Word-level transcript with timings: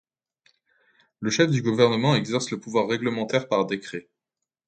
Le 1.19 1.29
chef 1.29 1.51
du 1.51 1.61
gouvernement 1.61 2.15
exerce 2.15 2.49
le 2.49 2.59
pouvoir 2.59 2.87
réglementaire 2.87 3.47
par 3.47 3.67
décret. 3.67 4.09